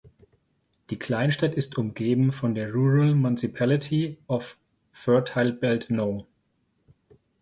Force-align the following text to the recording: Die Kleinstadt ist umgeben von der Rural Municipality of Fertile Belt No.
Die 0.89 0.97
Kleinstadt 0.97 1.53
ist 1.53 1.77
umgeben 1.77 2.31
von 2.33 2.55
der 2.55 2.71
Rural 2.73 3.13
Municipality 3.13 4.17
of 4.27 4.57
Fertile 4.91 5.53
Belt 5.53 5.91
No. 5.91 6.25